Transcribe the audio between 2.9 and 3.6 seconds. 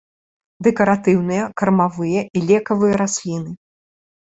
расліны.